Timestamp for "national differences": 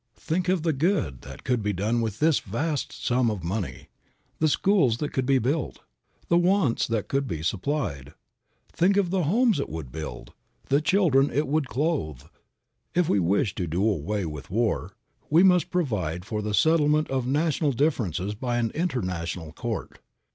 17.27-18.33